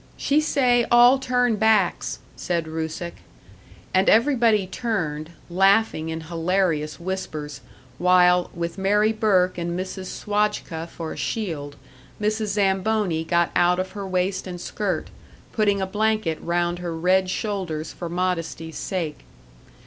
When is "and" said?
3.93-4.09, 9.59-9.77, 14.47-14.59